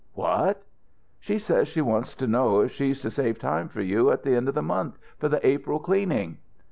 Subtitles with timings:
[0.15, 0.63] What?...
[1.19, 4.33] She says she wants to know if she's to save time for you at the
[4.35, 6.39] end of the month for the April cleaning."